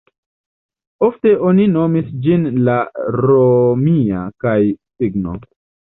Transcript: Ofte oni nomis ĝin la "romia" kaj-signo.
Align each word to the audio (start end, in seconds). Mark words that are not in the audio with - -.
Ofte 1.07 1.33
oni 1.51 1.67
nomis 1.75 2.09
ĝin 2.25 2.49
la 2.71 2.81
"romia" 3.29 4.27
kaj-signo. 4.47 5.41